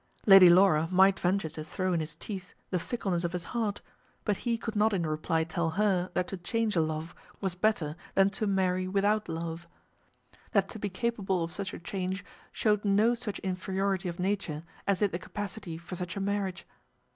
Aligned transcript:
Lady 0.25 0.49
Laura 0.49 0.87
might 0.89 1.19
venture 1.19 1.47
to 1.47 1.63
throw 1.63 1.93
in 1.93 1.99
his 1.99 2.15
teeth 2.15 2.55
the 2.71 2.79
fickleness 2.79 3.23
of 3.23 3.33
his 3.33 3.43
heart, 3.43 3.81
but 4.25 4.37
he 4.37 4.57
could 4.57 4.75
not 4.75 4.93
in 4.93 5.05
reply 5.05 5.43
tell 5.43 5.69
her 5.69 6.09
that 6.15 6.27
to 6.27 6.37
change 6.37 6.75
a 6.75 6.81
love 6.81 7.13
was 7.39 7.53
better 7.53 7.95
than 8.15 8.27
to 8.27 8.47
marry 8.47 8.87
without 8.87 9.29
love, 9.29 9.67
that 10.53 10.67
to 10.69 10.79
be 10.79 10.89
capable 10.89 11.43
of 11.43 11.51
such 11.53 11.71
a 11.71 11.77
change 11.77 12.25
showed 12.51 12.83
no 12.83 13.13
such 13.13 13.37
inferiority 13.45 14.09
of 14.09 14.19
nature 14.19 14.63
as 14.87 14.97
did 15.01 15.11
the 15.11 15.19
capacity 15.19 15.77
for 15.77 15.95
such 15.95 16.17
a 16.17 16.19
marriage. 16.19 16.65